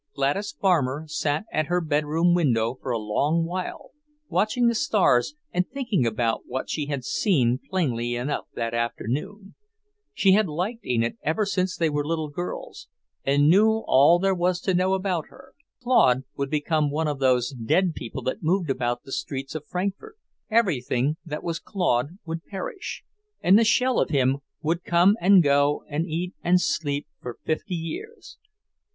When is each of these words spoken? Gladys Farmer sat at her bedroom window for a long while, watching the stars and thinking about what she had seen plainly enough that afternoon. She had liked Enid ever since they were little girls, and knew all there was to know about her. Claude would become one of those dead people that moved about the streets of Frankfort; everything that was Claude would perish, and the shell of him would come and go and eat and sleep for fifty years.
Gladys 0.15 0.51
Farmer 0.51 1.05
sat 1.05 1.45
at 1.53 1.67
her 1.67 1.79
bedroom 1.79 2.33
window 2.33 2.73
for 2.81 2.89
a 2.89 2.97
long 2.97 3.45
while, 3.45 3.91
watching 4.29 4.65
the 4.65 4.73
stars 4.73 5.35
and 5.51 5.69
thinking 5.69 6.07
about 6.07 6.41
what 6.47 6.71
she 6.71 6.87
had 6.87 7.05
seen 7.05 7.59
plainly 7.69 8.15
enough 8.15 8.47
that 8.55 8.73
afternoon. 8.73 9.53
She 10.11 10.31
had 10.31 10.47
liked 10.47 10.83
Enid 10.87 11.17
ever 11.21 11.45
since 11.45 11.75
they 11.77 11.87
were 11.87 12.03
little 12.03 12.29
girls, 12.29 12.87
and 13.23 13.47
knew 13.47 13.83
all 13.85 14.17
there 14.17 14.33
was 14.33 14.59
to 14.61 14.73
know 14.73 14.95
about 14.95 15.27
her. 15.27 15.53
Claude 15.83 16.23
would 16.35 16.49
become 16.49 16.89
one 16.89 17.07
of 17.07 17.19
those 17.19 17.51
dead 17.51 17.93
people 17.93 18.23
that 18.23 18.41
moved 18.41 18.71
about 18.71 19.03
the 19.03 19.11
streets 19.11 19.53
of 19.53 19.67
Frankfort; 19.67 20.17
everything 20.49 21.17
that 21.23 21.43
was 21.43 21.59
Claude 21.59 22.17
would 22.25 22.43
perish, 22.47 23.03
and 23.39 23.59
the 23.59 23.63
shell 23.63 23.99
of 23.99 24.09
him 24.09 24.39
would 24.63 24.83
come 24.83 25.15
and 25.21 25.43
go 25.43 25.83
and 25.87 26.07
eat 26.07 26.33
and 26.43 26.59
sleep 26.59 27.05
for 27.21 27.37
fifty 27.45 27.75
years. 27.75 28.39